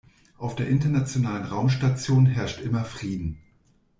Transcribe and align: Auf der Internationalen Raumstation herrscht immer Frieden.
Auf 0.39 0.55
der 0.55 0.67
Internationalen 0.67 1.43
Raumstation 1.43 2.25
herrscht 2.25 2.59
immer 2.59 2.85
Frieden. 2.85 3.37